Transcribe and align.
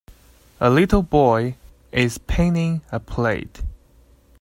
A 0.59 0.67
little 0.71 1.03
boy 1.03 1.57
is 1.91 2.17
paining 2.17 2.81
a 2.91 2.99
plate. 2.99 3.61